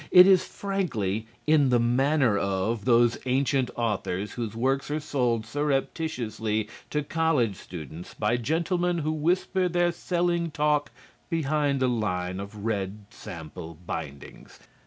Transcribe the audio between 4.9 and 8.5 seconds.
sold surreptitiously to college students by